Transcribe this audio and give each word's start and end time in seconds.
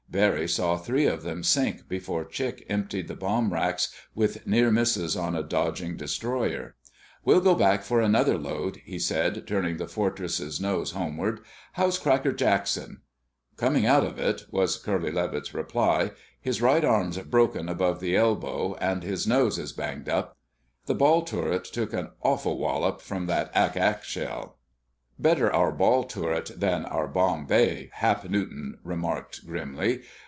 Barry 0.11 0.45
saw 0.49 0.75
three 0.75 1.05
of 1.05 1.23
them 1.23 1.41
sink 1.41 1.87
before 1.87 2.25
Chick 2.25 2.65
emptied 2.67 3.07
the 3.07 3.15
bomb 3.15 3.53
racks 3.53 3.95
with 4.13 4.45
near 4.45 4.69
misses 4.69 5.15
on 5.15 5.37
a 5.37 5.41
dodging 5.41 5.95
destroyer. 5.95 6.75
"We'll 7.23 7.39
go 7.39 7.55
back 7.55 7.81
for 7.81 8.01
another 8.01 8.37
load," 8.37 8.81
he 8.83 8.99
said, 8.99 9.47
turning 9.47 9.77
the 9.77 9.87
Fortress's 9.87 10.59
nose 10.59 10.91
homeward. 10.91 11.39
"How's 11.71 11.97
Cracker 11.97 12.33
Jackson?" 12.33 12.99
"Coming 13.55 13.85
out 13.85 14.03
of 14.03 14.19
it," 14.19 14.47
was 14.51 14.75
Curly 14.75 15.11
Levitt's 15.13 15.53
reply. 15.53 16.11
"His 16.41 16.61
right 16.61 16.83
arm's 16.83 17.17
broken 17.19 17.69
above 17.69 18.01
the 18.01 18.17
elbow, 18.17 18.75
and 18.81 19.03
his 19.03 19.25
nose 19.25 19.57
is 19.57 19.71
banged 19.71 20.09
up. 20.09 20.37
The 20.87 20.93
ball 20.95 21.21
turret 21.21 21.63
took 21.63 21.93
an 21.93 22.09
awful 22.21 22.57
wallop 22.57 22.99
from 22.99 23.27
that 23.27 23.49
ack 23.55 23.77
ack 23.77 24.03
shell." 24.03 24.57
"Better 25.19 25.53
our 25.53 25.71
ball 25.71 26.03
turret 26.05 26.49
than 26.57 26.83
our 26.85 27.07
bomb 27.07 27.45
bay!" 27.45 27.91
Hap 27.93 28.27
Newton 28.27 28.79
remarked 28.83 29.45
grimly. 29.45 30.01